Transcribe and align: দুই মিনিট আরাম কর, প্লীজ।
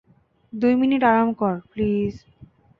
দুই 0.53 0.73
মিনিট 0.75 1.01
আরাম 1.03 1.29
কর, 1.33 1.53
প্লীজ। 1.71 2.13